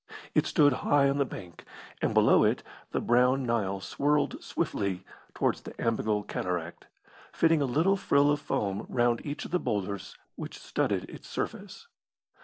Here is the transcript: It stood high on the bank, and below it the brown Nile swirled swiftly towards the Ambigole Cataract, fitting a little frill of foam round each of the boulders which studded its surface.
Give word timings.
It 0.33 0.47
stood 0.47 0.73
high 0.81 1.07
on 1.11 1.19
the 1.19 1.25
bank, 1.27 1.63
and 2.01 2.11
below 2.15 2.43
it 2.43 2.63
the 2.89 2.99
brown 2.99 3.43
Nile 3.45 3.79
swirled 3.79 4.43
swiftly 4.43 5.05
towards 5.35 5.61
the 5.61 5.79
Ambigole 5.79 6.23
Cataract, 6.23 6.87
fitting 7.31 7.61
a 7.61 7.65
little 7.65 7.97
frill 7.97 8.31
of 8.31 8.39
foam 8.41 8.87
round 8.89 9.23
each 9.23 9.45
of 9.45 9.51
the 9.51 9.59
boulders 9.59 10.17
which 10.35 10.57
studded 10.57 11.07
its 11.07 11.27
surface. 11.29 11.87